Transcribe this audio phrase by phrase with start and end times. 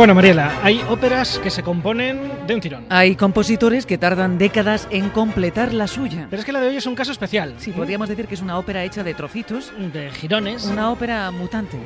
[0.00, 2.86] Bueno, Mariela, hay óperas que se componen de un tirón.
[2.88, 6.26] Hay compositores que tardan décadas en completar la suya.
[6.30, 7.56] Pero es que la de hoy es un caso especial.
[7.58, 9.70] Sí, podríamos decir que es una ópera hecha de trocitos.
[9.92, 10.64] De girones.
[10.64, 11.76] Una ópera mutante.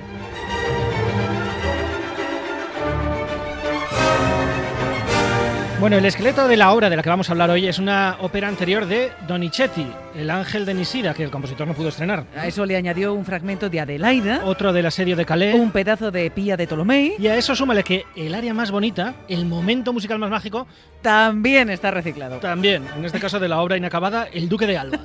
[5.80, 8.16] Bueno, el esqueleto de la obra de la que vamos a hablar hoy es una
[8.20, 12.24] ópera anterior de Donizetti, El Ángel de Nisida, que el compositor no pudo estrenar.
[12.37, 15.55] A eso le añadió un fragmento de Adelaida, Otro del asedio de Calais.
[15.55, 17.16] un pedazo de Pía de Tolomei.
[17.19, 20.66] Y a eso súmale que el área más bonita, el momento musical más mágico,
[21.03, 22.38] También está reciclado.
[22.38, 25.00] también, en este caso de la obra inacabada, El Duque de Alba.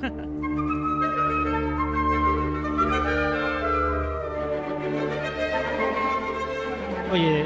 [7.12, 7.44] Oye,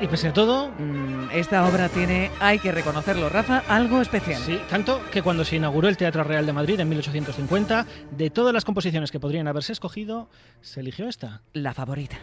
[0.00, 4.42] y pese a todo, Mm, Esta obra tiene, hay que reconocerlo, Rafa, algo especial.
[4.42, 8.52] Sí, tanto que cuando se inauguró el Teatro Real de Madrid en 1850, de todas
[8.52, 10.28] las composiciones que podrían haberse escogido,
[10.60, 11.40] se eligió esta.
[11.54, 12.18] La favorita.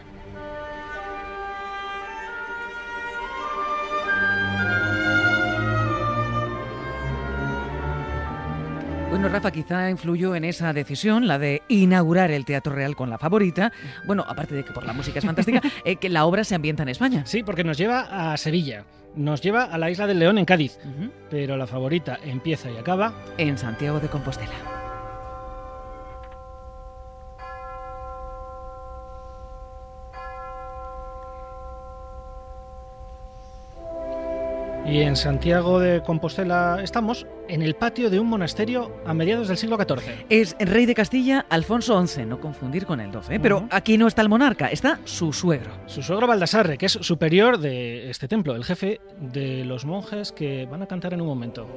[9.10, 13.18] Bueno, Rafa, quizá influyó en esa decisión, la de inaugurar el Teatro Real con la
[13.18, 13.72] favorita.
[14.06, 16.84] Bueno, aparte de que por la música es fantástica, eh, que la obra se ambienta
[16.84, 17.26] en España.
[17.26, 18.84] Sí, porque nos lleva a Sevilla,
[19.16, 20.78] nos lleva a la isla del León en Cádiz,
[21.28, 24.79] pero la favorita empieza y acaba En Santiago de Compostela.
[34.90, 39.56] Y en Santiago de Compostela estamos en el patio de un monasterio a mediados del
[39.56, 40.26] siglo XIV.
[40.28, 43.36] Es rey de Castilla Alfonso XI, no confundir con el XII.
[43.36, 43.40] ¿eh?
[43.40, 45.70] Pero aquí no está el monarca, está su suegro.
[45.86, 50.66] Su suegro Baldassarre, que es superior de este templo, el jefe de los monjes que
[50.66, 51.68] van a cantar en un momento.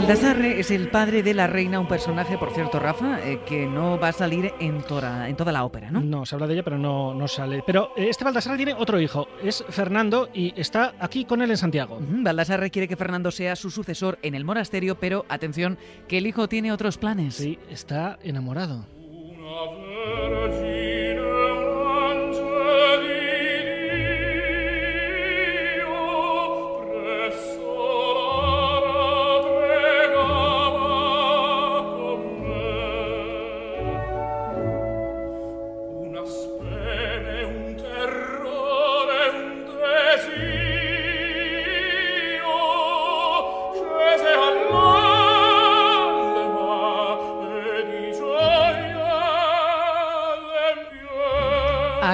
[0.00, 3.98] Baldassarre es el padre de la reina, un personaje, por cierto, Rafa, eh, que no
[3.98, 6.02] va a salir en, tora- en toda la ópera, ¿no?
[6.02, 7.62] No, se habla de ella, pero no, no sale.
[7.66, 11.56] Pero eh, este Baldassarre tiene otro hijo, es Fernando, y está aquí con él en
[11.56, 11.94] Santiago.
[11.96, 16.26] Ujú, Baldassarre quiere que Fernando sea su sucesor en el monasterio, pero atención, que el
[16.26, 17.34] hijo tiene otros planes.
[17.36, 18.84] Sí, está enamorado.
[19.00, 19.85] Una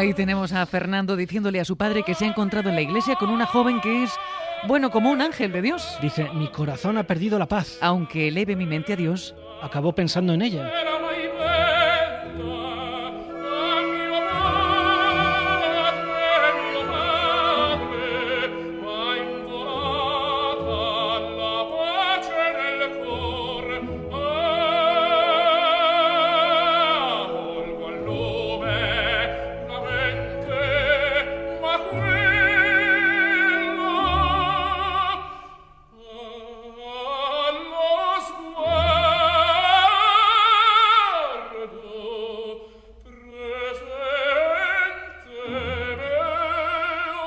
[0.02, 3.14] Ahí tenemos a Fernando diciéndole a su padre que se ha encontrado en la iglesia
[3.14, 4.10] con una joven que es,
[4.66, 5.96] bueno, como un ángel de Dios.
[6.02, 7.78] Dice, mi corazón ha perdido la paz.
[7.80, 10.72] Aunque eleve mi mente a Dios, Acabó pensando en ella.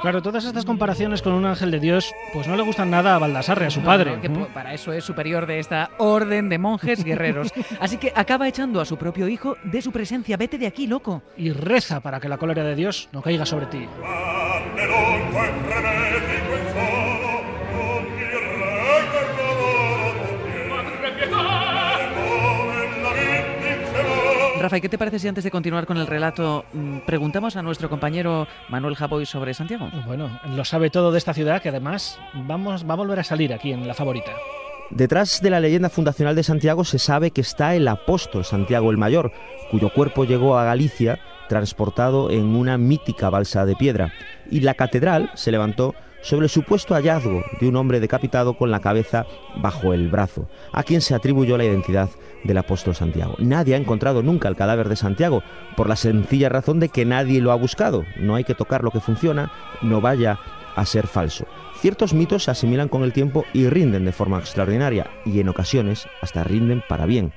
[0.05, 3.17] Claro, todas estas comparaciones con un ángel de Dios, pues no le gustan nada a
[3.17, 4.15] Baldassarre, a su No, padre.
[4.17, 4.33] no, que ¿Mm?
[4.35, 7.51] po- para eso es superior de esta orden de monjes guerreros.
[7.79, 10.37] Así que acaba echando a su propio hijo de su presencia.
[10.37, 11.23] Vete de aquí, loco.
[11.37, 13.87] Y reza para que la cólera de Dios no caiga sobre ti.
[24.65, 27.61] Rafa, ¿y qué te parece si antes de continuar con el relato mm, preguntamos a
[27.61, 29.91] nuestro compañero Manuel Jaboy sobre Santiago?
[30.07, 33.53] Bueno, lo sabe todo de esta ciudad que además vamos, va a volver a salir
[33.53, 34.31] aquí en la favorita.
[34.89, 38.97] Detrás de la leyenda fundacional de Santiago se sabe que está el apóstol Santiago el
[38.97, 39.31] Mayor,
[39.69, 44.13] cuyo cuerpo llegó a Galicia transportado en una mítica balsa de piedra,
[44.49, 45.93] y la catedral se levantó
[46.25, 49.27] sobre el supuesto hallazgo de un hombre decapitado con la cabeza
[49.57, 52.09] bajo el brazo, a quien se atribuyó la identidad
[52.43, 53.35] del apóstol Santiago.
[53.37, 55.43] Nadie ha encontrado nunca el cadáver de Santiago,
[55.77, 58.03] por la sencilla razón de que nadie lo ha buscado.
[58.19, 59.51] No hay que tocar lo que funciona,
[59.83, 60.39] no vaya
[60.75, 61.45] a ser falso.
[61.79, 66.07] Ciertos mitos se asimilan con el tiempo y rinden de forma extraordinaria, y en ocasiones
[66.21, 67.33] hasta rinden para bien.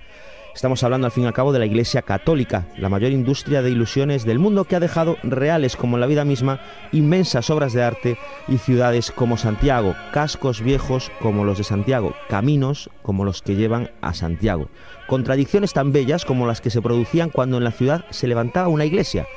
[0.59, 3.71] Estamos hablando al fin y al cabo de la Iglesia Católica, la mayor industria de
[3.71, 6.59] ilusiones del mundo que ha dejado reales como la vida misma
[6.91, 8.19] inmensas obras de arte
[8.49, 13.93] y ciudades como Santiago, cascos viejos como los de Santiago, caminos como los que llevan
[14.01, 14.69] a Santiago,
[15.07, 18.85] contradicciones tan bellas como las que se producían cuando en la ciudad se levantaba una
[18.85, 19.29] iglesia.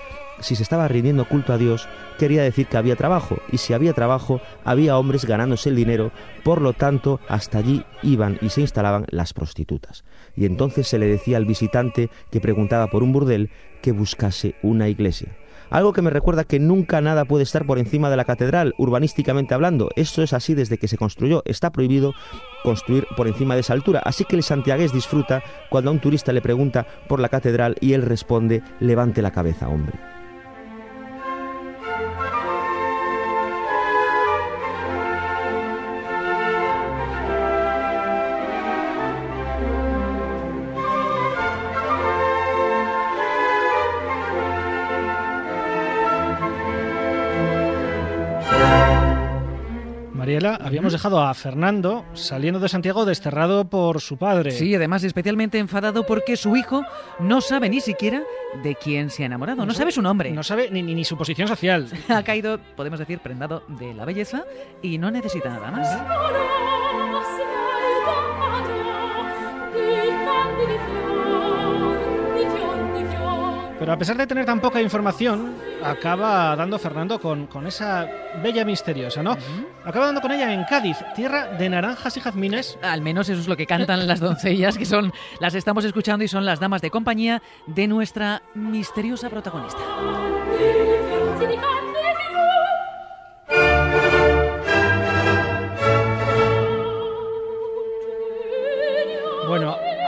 [0.41, 3.93] Si se estaba rindiendo culto a Dios, quería decir que había trabajo, y si había
[3.93, 6.11] trabajo, había hombres ganándose el dinero,
[6.43, 10.03] por lo tanto, hasta allí iban y se instalaban las prostitutas.
[10.35, 13.49] Y entonces se le decía al visitante que preguntaba por un burdel
[13.81, 15.37] que buscase una iglesia.
[15.71, 19.53] Algo que me recuerda que nunca nada puede estar por encima de la catedral, urbanísticamente
[19.53, 19.89] hablando.
[19.95, 21.43] Esto es así desde que se construyó.
[21.45, 22.13] Está prohibido
[22.61, 24.01] construir por encima de esa altura.
[24.03, 27.93] Así que el santiagués disfruta cuando a un turista le pregunta por la catedral y
[27.93, 30.10] él responde, levante la cabeza, hombre.
[50.45, 54.51] Habíamos dejado a Fernando saliendo de Santiago desterrado por su padre.
[54.51, 56.83] Sí, además especialmente enfadado porque su hijo
[57.19, 58.23] no sabe ni siquiera
[58.63, 60.31] de quién se ha enamorado, no sabe su nombre.
[60.31, 61.87] No sabe ni, ni, ni su posición social.
[62.09, 64.43] Ha caído, podemos decir, prendado de la belleza
[64.81, 66.80] y no necesita nada más.
[73.81, 78.07] Pero a pesar de tener tan poca información, acaba dando Fernando con, con esa
[78.43, 79.35] bella misteriosa, ¿no?
[79.83, 82.77] Acaba dando con ella en Cádiz, tierra de naranjas y jazmines.
[82.83, 86.27] Al menos eso es lo que cantan las doncellas, que son las estamos escuchando y
[86.27, 89.79] son las damas de compañía de nuestra misteriosa protagonista.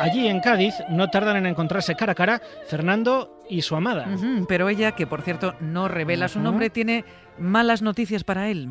[0.03, 4.07] Allí en Cádiz no tardan en encontrarse cara a cara Fernando y su amada.
[4.47, 7.05] Pero ella, que por cierto no revela su nombre, tiene
[7.37, 8.69] malas noticias para él.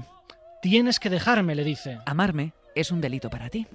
[0.61, 1.99] Tienes que dejarme, le dice.
[2.07, 3.67] Amarme es un delito para ti.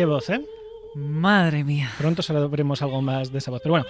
[0.00, 0.40] Qué voz, ¿eh?
[0.94, 1.90] Madre mía.
[1.98, 3.60] Pronto sabremos algo más de esa voz.
[3.62, 3.86] Pero bueno,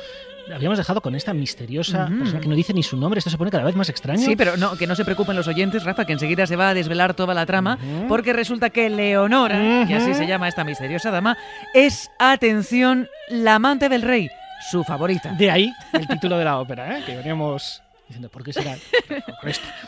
[0.53, 3.19] habíamos dejado con esta misteriosa persona que no dice ni su nombre.
[3.19, 4.19] Esto se pone cada vez más extraño.
[4.19, 6.75] Sí, pero no, que no se preocupen los oyentes, Rafa, que enseguida se va a
[6.75, 11.39] desvelar toda la trama, porque resulta que Leonora, que así se llama esta misteriosa dama,
[11.75, 14.29] es, atención, la amante del rey,
[14.69, 15.31] su favorita.
[15.35, 17.05] De ahí el título de la ópera, ¿eh?
[17.07, 18.77] Que veníamos diciendo, ¿por qué será?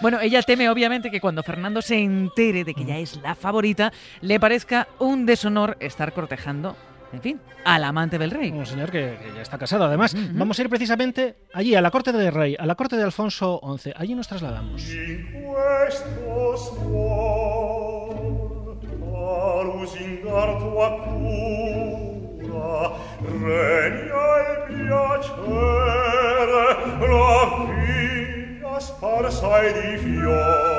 [0.01, 3.93] Bueno, ella teme obviamente que cuando Fernando se entere de que ya es la favorita,
[4.21, 6.77] le parezca un deshonor estar cortejando,
[7.13, 8.51] en fin, al amante del rey.
[8.53, 9.85] Un señor que, que ya está casado.
[9.85, 13.03] Además, vamos a ir precisamente allí, a la corte del rey, a la corte de
[13.03, 13.93] Alfonso XI.
[13.97, 14.83] Allí nos trasladamos.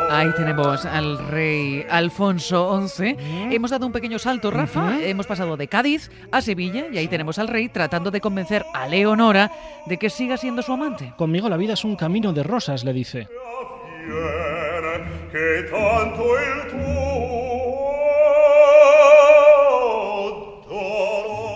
[0.10, 3.16] Ahí tenemos al rey Alfonso XI.
[3.52, 5.02] Hemos dado un pequeño salto, Rafa.
[5.02, 8.88] Hemos pasado de Cádiz a Sevilla y ahí tenemos al rey tratando de convencer a
[8.88, 9.52] Leonora
[9.86, 11.14] de que siga siendo su amante.
[11.18, 13.28] Conmigo la vida es un camino de rosas, le dice.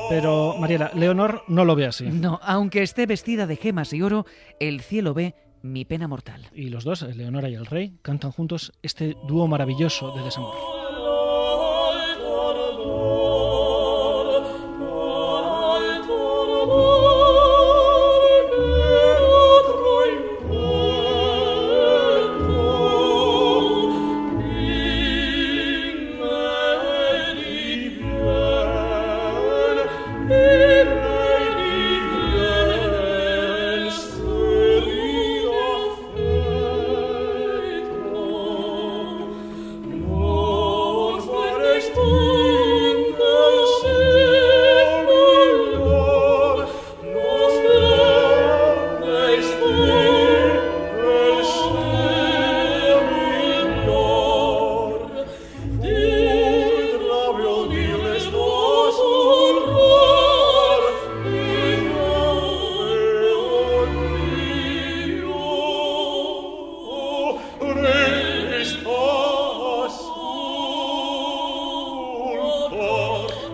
[0.10, 2.06] Pero, Mariela, Leonor no lo ve así.
[2.06, 4.26] No, aunque esté vestida de gemas y oro,
[4.60, 6.48] el cielo ve mi pena mortal.
[6.54, 10.77] Y los dos, Leonora y el rey, cantan juntos este dúo maravilloso de desamor.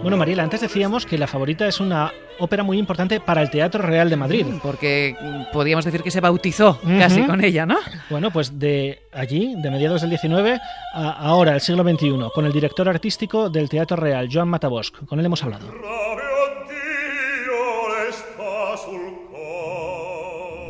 [0.04, 3.82] Bueno, Mariela, antes decíamos que La Favorita es una ópera muy importante para el Teatro
[3.82, 4.46] Real de Madrid.
[4.62, 7.30] Porque mm, podríamos decir que se bautizó casi Ujú.
[7.30, 7.78] con ella, ¿no?
[8.10, 10.60] Bueno, pues de allí, de mediados del 19
[10.94, 15.06] a ahora, el siglo XXI, con el director artístico del Teatro Real, Joan Matabosc.
[15.06, 15.68] Con él hemos hablado.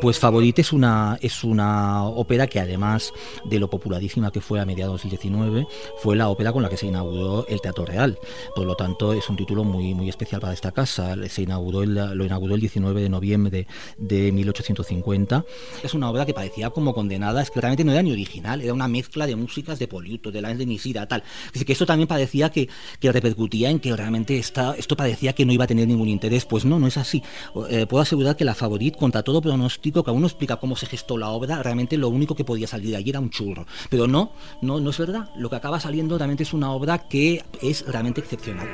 [0.04, 3.10] Pues Favorite es una, es una ópera que además
[3.46, 5.66] de lo popularísima que fue a mediados del 19,
[6.02, 8.18] fue la ópera con la que se inauguró el Teatro Real.
[8.54, 11.16] Por lo tanto, es un título muy, muy especial para esta casa.
[11.30, 15.42] Se inauguró el- lo inauguró el 19 de noviembre de 1850.
[15.82, 18.74] Es una obra que parecía como condenada, es que realmente no era ni original, era
[18.74, 21.22] una mezcla de músicas de Poliuto, de la de Nisida, tal.
[21.54, 22.68] Dice que esto también parecía que,
[23.00, 26.44] que repercutía en que realmente esta, esto parecía que no iba a tener ningún interés.
[26.44, 27.22] Pues no, no es así.
[27.70, 30.86] Eh, puedo asegurar que la Favorit, contra todo pronóstico, que aún no explica cómo se
[30.86, 33.66] gestó la obra, realmente lo único que podía salir de allí era un churro.
[33.90, 34.32] Pero no,
[34.62, 35.30] no, no es verdad.
[35.36, 38.68] Lo que acaba saliendo realmente es una obra que es realmente excepcional.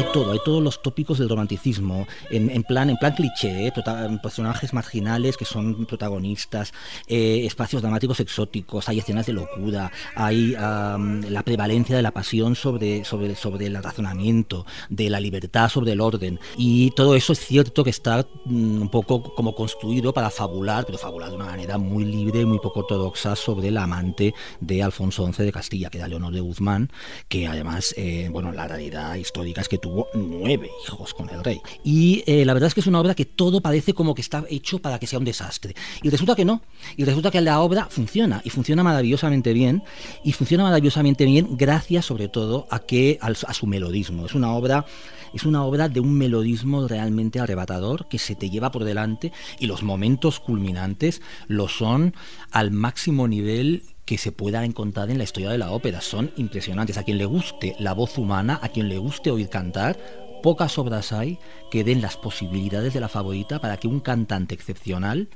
[0.00, 3.72] Hay todo, hay todos los tópicos del romanticismo, en, en plan, en plan cliché, ¿eh?
[3.72, 6.72] Prota- personajes marginales que son protagonistas,
[7.06, 13.04] eh, espacios dramáticos exóticos, hay escenas de locura, hay la prevalencia de la pasión sobre,
[13.04, 17.84] sobre, sobre el razonamiento, de la libertad sobre el orden, y todo eso es cierto
[17.84, 22.04] que está mm, un poco como construido para fabular, pero fabular de una manera muy
[22.04, 26.32] libre, muy poco ortodoxa sobre la amante de Alfonso XI de Castilla, que era Leonor
[26.32, 26.90] de Guzmán,
[27.28, 31.60] que además, eh, bueno, la realidad histórica es que tuvo nueve hijos con el rey.
[31.84, 34.44] Y eh, la verdad es que es una obra que todo parece como que está
[34.48, 35.74] hecho para que sea un desastre.
[36.02, 36.62] Y resulta que no.
[36.96, 39.82] Y resulta que la obra funciona, y funciona maravillosamente bien,
[40.24, 44.26] y funciona maravillosamente bien gracias sobre todo a, que, a su melodismo.
[44.26, 44.86] Es una obra
[45.32, 49.66] es una obra de un melodismo realmente arrebatador que se te lleva por delante y
[49.66, 52.14] los momentos culminantes lo son
[52.50, 56.00] al máximo nivel que se pueda encontrar en la historia de la ópera.
[56.00, 56.98] Son impresionantes.
[56.98, 59.96] A quien le guste la voz humana, a quien le guste oír cantar,
[60.42, 61.38] pocas obras hay
[61.70, 65.28] que den las posibilidades de la favorita para que un cantante excepcional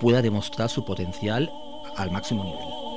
[0.00, 1.50] pueda demostrar su potencial
[1.96, 2.93] al máximo nivel.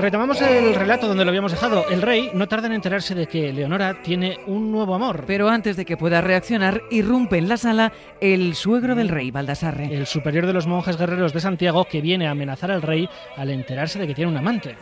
[0.00, 1.86] Retomamos el relato donde lo habíamos dejado.
[1.90, 5.24] El rey no tarda en enterarse de que Leonora tiene un nuevo amor.
[5.26, 9.94] Pero antes de que pueda reaccionar, irrumpe en la sala el suegro del rey, Baldassarre.
[9.94, 13.50] El superior de los monjes guerreros de Santiago que viene a amenazar al rey al
[13.50, 14.74] enterarse de que tiene un amante.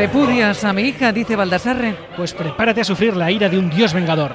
[0.00, 1.12] ¿Repudias a mi hija?
[1.12, 1.94] dice Baldassarre.
[2.16, 4.32] Pues prepárate a sufrir la ira de un dios vengador.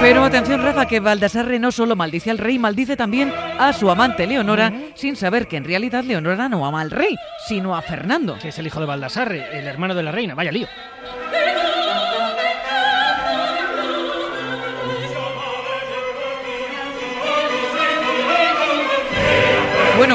[0.00, 4.26] Pero atención, Rafa, que Baldassarre no solo maldice al rey, maldice también a su amante
[4.26, 7.14] Leonora, sin saber que en realidad Leonora no ama al rey,
[7.46, 8.38] sino a Fernando.
[8.40, 10.34] que es el hijo de Baldassarre, el hermano de la reina.
[10.34, 10.68] Vaya lío.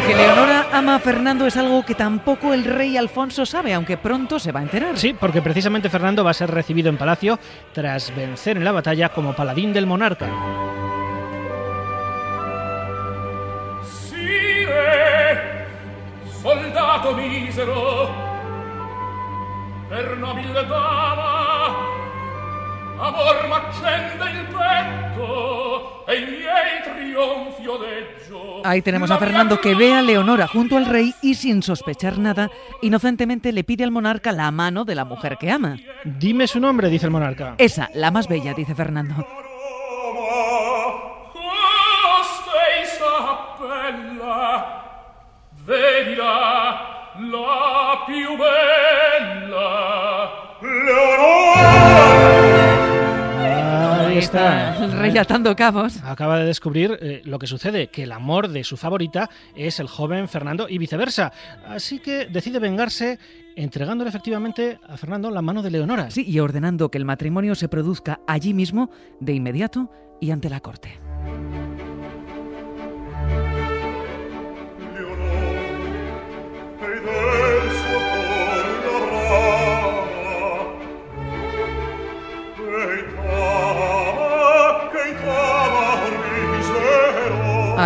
[0.07, 4.39] Que Leonora ama a Fernando es algo que tampoco el rey Alfonso sabe, aunque pronto
[4.39, 4.97] se va a enterar.
[4.97, 7.37] Sí, porque precisamente Fernando va a ser recibido en palacio
[7.73, 10.27] tras vencer en la batalla como paladín del monarca.
[13.83, 15.65] Sire,
[16.41, 18.09] soldato misero,
[19.89, 21.86] per nobile dama,
[22.99, 28.61] amor m'accende il petto e i miei trionfi odeggio.
[28.63, 32.49] Ahí tenemos a Fernando que ve a Leonora junto al rey y sin sospechar nada,
[32.81, 35.77] inocentemente le pide al monarca la mano de la mujer que ama.
[36.03, 37.55] Dime su nombre, dice el monarca.
[37.57, 39.25] Esa, la más bella, dice Fernando.
[45.67, 46.79] Vedila,
[47.29, 49.96] la più bella,
[54.27, 54.83] Está.
[54.83, 56.03] el rey atando cabos.
[56.03, 59.87] Acaba de descubrir eh, lo que sucede, que el amor de su favorita es el
[59.87, 61.31] joven Fernando y viceversa.
[61.65, 63.19] Así que decide vengarse
[63.55, 66.11] entregándole efectivamente a Fernando la mano de Leonora.
[66.11, 68.89] Sí, y ordenando que el matrimonio se produzca allí mismo,
[69.21, 70.99] de inmediato y ante la corte.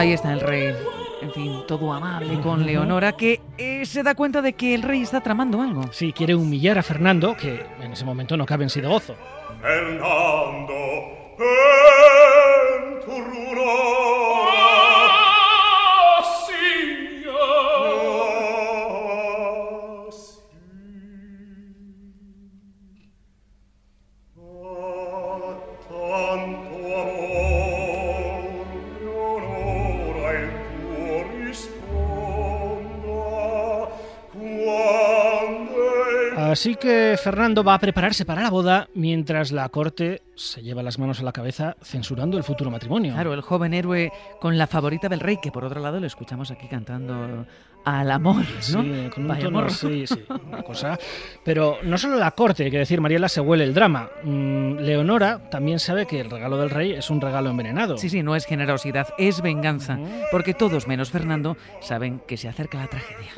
[0.02, 0.76] Ahí está el rey.
[1.22, 5.04] En fin, todo amable con Leonora, que eh, se da cuenta de que el rey
[5.04, 5.94] está tramando algo.
[5.94, 9.16] Sí, quiere humillar a Fernando, que en ese momento no cabe en sí de gozo.
[9.62, 10.76] Fernando,
[12.98, 13.62] venturuno.
[13.64, 14.21] Ah,
[36.62, 41.00] Así que Fernando va a prepararse para la boda mientras la corte se lleva las
[41.00, 43.14] manos a la cabeza censurando el futuro matrimonio.
[43.14, 46.52] Claro, el joven héroe con la favorita del rey, que por otro lado lo escuchamos
[46.52, 47.48] aquí cantando
[47.84, 48.62] al amor, ¿no?
[48.84, 51.00] Sí, con un tono, sí, sí, una cosa.
[51.44, 54.12] Pero no solo la corte, hay que decir, Mariela se huele el drama.
[54.24, 57.98] Mm, Leonora también sabe que el regalo del rey es un regalo envenenado.
[57.98, 59.98] Sí, sí, no es generosidad, es venganza,
[60.30, 63.32] porque todos menos Fernando saben que se acerca la tragedia.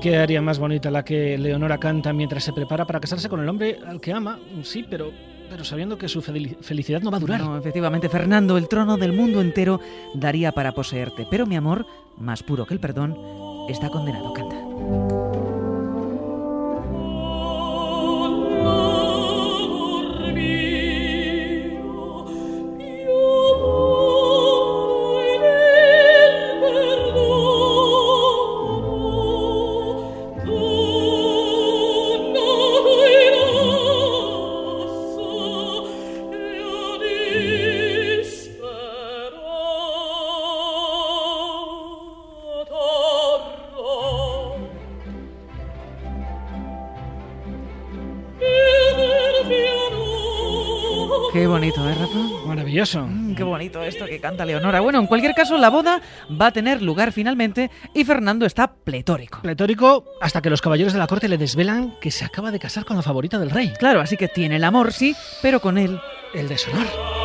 [0.00, 3.48] Qué haría más bonita la que Leonora canta mientras se prepara para casarse con el
[3.48, 4.38] hombre al que ama?
[4.62, 5.10] Sí, pero,
[5.50, 7.40] pero sabiendo que su fel- felicidad no va a durar.
[7.40, 9.80] No, efectivamente, Fernando, el trono del mundo entero
[10.14, 13.16] daría para poseerte, pero mi amor, más puro que el perdón,
[13.68, 15.27] está condenado, canta.
[20.38, 20.67] Qué
[52.78, 53.06] Maravilloso.
[53.06, 54.80] Mm, qué bonito esto que canta Leonora.
[54.80, 56.00] Bueno, en cualquier caso, la boda
[56.40, 59.40] va a tener lugar finalmente y Fernando está pletórico.
[59.42, 62.84] Pletórico hasta que los caballeros de la corte le desvelan que se acaba de casar
[62.84, 66.00] con la favorita del rey, Claro, así que tiene el amor, sí, pero con él
[66.34, 67.17] el deshonor.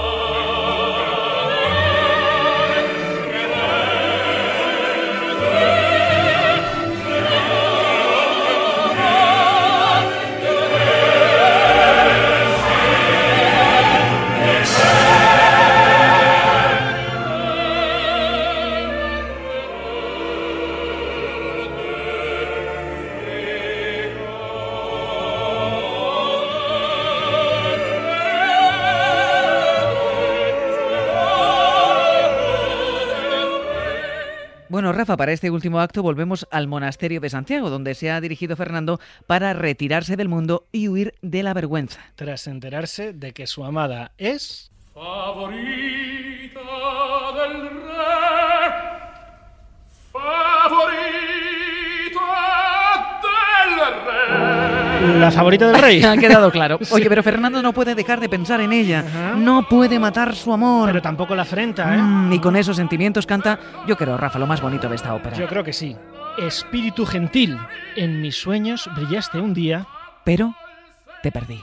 [35.14, 39.00] Rafa, para este último acto volvemos al monasterio de Santiago, donde se ha dirigido Fernando
[39.28, 42.00] para retirarse del mundo y huir de la vergüenza.
[42.16, 44.72] Tras enterarse de que su amada es...
[44.92, 46.03] favorita
[55.04, 56.04] La favorita del rey.
[56.14, 56.80] Ha quedado claro.
[56.92, 59.00] Oye, pero Fernando no puede dejar de pensar en ella.
[59.08, 59.36] Ajá.
[59.36, 60.88] No puede matar su amor.
[60.88, 62.02] Pero tampoco la afrenta, ¿eh?
[62.02, 65.36] Mm, y con esos sentimientos canta, yo creo, Rafa, lo más bonito de esta ópera.
[65.36, 65.96] Yo creo que sí.
[66.38, 67.58] Espíritu gentil,
[67.96, 69.88] en mis sueños brillaste un día.
[70.24, 70.56] Pero
[71.22, 71.60] te perdí.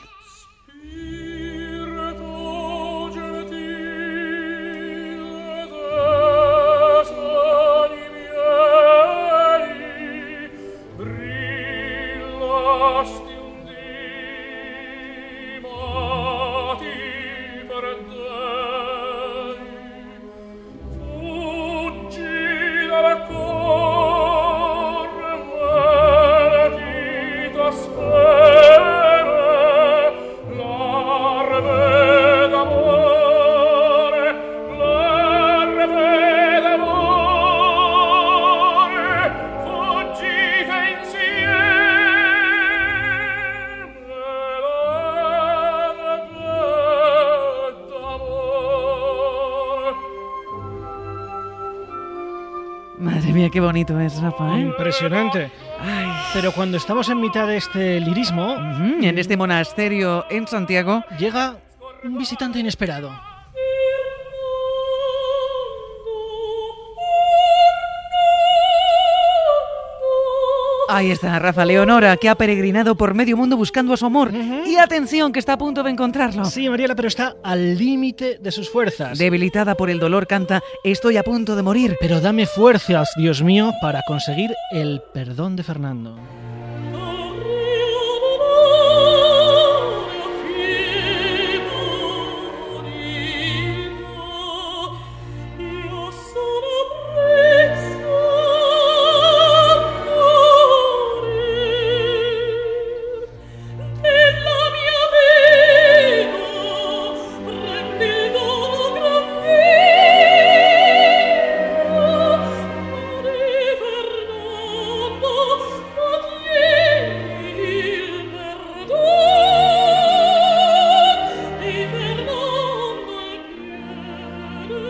[53.71, 54.63] Bonito es, Rafa, ¿eh?
[54.63, 55.51] Impresionante.
[55.81, 56.09] Ay.
[56.35, 61.57] Pero cuando estamos en mitad de este lirismo, Ujú, En este monasterio en Santiago, llega
[62.05, 63.11] un visitante inesperado.
[70.92, 74.33] Ahí está Rafa Leonora, que ha peregrinado por medio mundo buscando a su amor.
[74.66, 76.44] Y atención, que está a punto de encontrarlo.
[76.44, 79.16] Sí, Mariela, pero está al límite de sus fuerzas.
[79.16, 81.96] Debilitada por el dolor, canta Estoy a punto de morir.
[82.00, 86.18] Pero dame fuerzas, Dios mío, para conseguir el perdón de Fernando.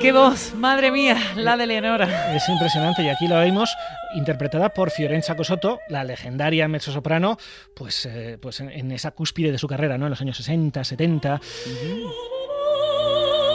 [0.01, 0.55] ¡Qué voz!
[0.55, 2.35] Madre mía, la de Leonora.
[2.35, 3.71] Es impresionante y aquí la vemos
[4.15, 7.37] interpretada por Fiorenza Cosotto, la legendaria mezzosoprano,
[7.75, 10.07] pues, eh, pues en, en esa cúspide de su carrera, ¿no?
[10.07, 11.41] En los años 60, 70.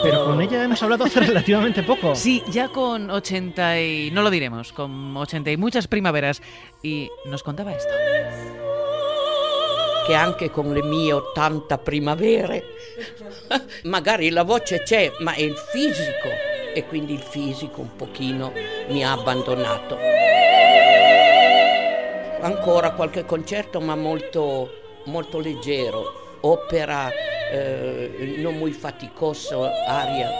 [0.04, 2.14] Pero con ella hemos hablado hace relativamente poco.
[2.14, 4.10] Sí, ya con 80 y...
[4.12, 6.42] no lo diremos, con 80 y muchas primaveras.
[6.80, 7.92] Y nos contaba esto.
[10.06, 12.64] Che anche con le mie 80 primavere,
[13.84, 16.28] magari la voce c'è, ma è il fisico
[16.72, 18.52] e quindi il fisico un pochino
[18.88, 19.98] mi ha abbandonato.
[22.40, 27.10] Ancora qualche concerto, ma molto, molto leggero, opera
[27.50, 30.30] eh, non muy faticoso, aria.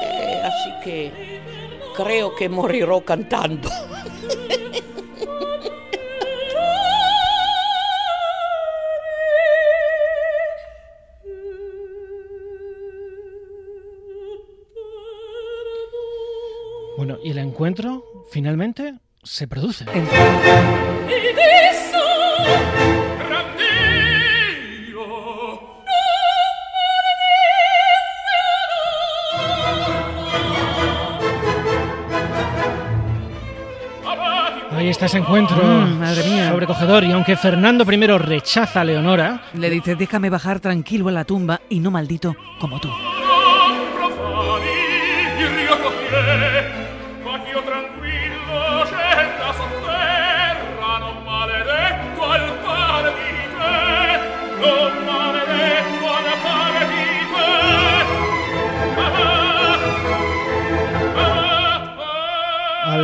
[0.00, 1.12] Eh, así che
[2.36, 3.68] che morirò cantando.
[17.24, 19.86] y el encuentro finalmente se produce.
[34.70, 35.56] Ahí está ese encuentro.
[35.56, 36.50] Mm, madre mía.
[36.50, 37.04] Sobrecogedor.
[37.04, 41.62] Y aunque Fernando I rechaza a Leonora, Le dice, déjame bajar tranquilo a la tumba
[41.70, 42.90] y no maldito como tú.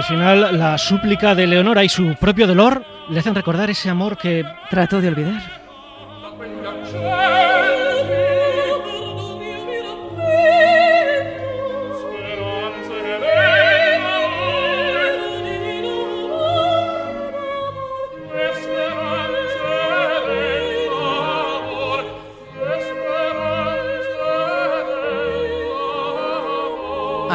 [0.00, 4.16] Al final la súplica de Leonora y su propio dolor le hacen recordar ese amor
[4.16, 5.59] que Trato de olvidar.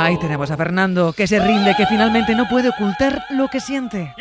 [0.06, 4.14] Ahí tenemos a Fernando, que se rinde, que finalmente no puede ocultar lo que siente.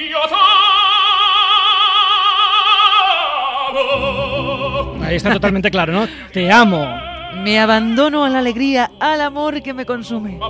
[5.03, 6.09] Ahí está totalmente claro, ¿no?
[6.33, 6.89] Te amo.
[7.43, 10.39] Me abandono a la alegría, al amor que me consume.
[10.39, 10.49] La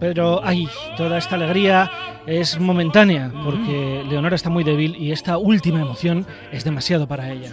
[0.00, 1.90] Pero, ay, toda esta alegría
[2.26, 7.52] es momentánea, porque Leonora está muy débil y esta última emoción es demasiado para ella.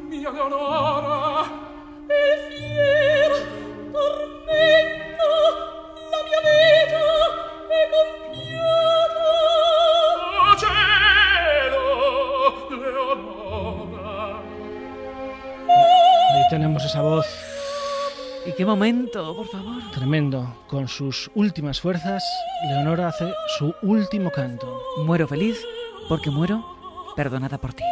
[0.00, 0.70] La mia vita è.
[10.52, 10.99] Oh
[16.50, 17.26] tenemos esa voz
[18.44, 19.82] ¿Y qué momento, por favor?
[19.92, 20.56] tremendo.
[20.66, 22.24] Con sus últimas fuerzas,
[22.68, 24.80] Leonora hace su último canto.
[25.04, 25.58] Muero feliz
[26.08, 26.64] porque muero
[27.14, 27.84] perdonada por ti.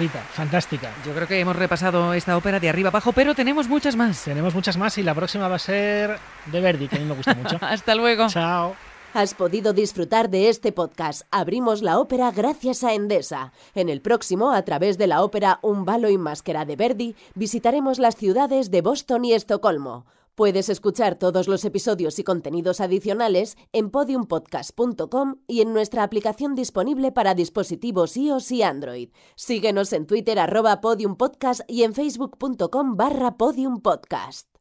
[0.00, 0.90] Rita, fantástica.
[1.04, 4.24] Yo creo que hemos repasado esta ópera de arriba abajo, pero tenemos muchas más.
[4.24, 7.12] Tenemos muchas más y la próxima va a ser de Verdi, que a mí me
[7.12, 7.58] gusta mucho.
[7.60, 8.26] Hasta luego.
[8.28, 8.74] Chao.
[9.12, 11.26] Has podido disfrutar de este podcast.
[11.30, 13.52] Abrimos la ópera gracias a Endesa.
[13.74, 17.98] En el próximo, a través de la ópera Un balo y máscara de Verdi, visitaremos
[17.98, 20.06] las ciudades de Boston y Estocolmo.
[20.40, 27.12] Puedes escuchar todos los episodios y contenidos adicionales en podiumpodcast.com y en nuestra aplicación disponible
[27.12, 29.10] para dispositivos iOS y Android.
[29.36, 34.59] Síguenos en Twitter arroba podiumpodcast y en facebook.com barra podiumpodcast.